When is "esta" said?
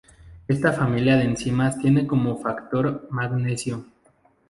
0.47-0.73